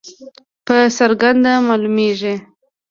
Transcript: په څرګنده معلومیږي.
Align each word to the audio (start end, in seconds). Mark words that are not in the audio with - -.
په 0.65 0.75
څرګنده 0.97 1.53
معلومیږي. 1.67 2.35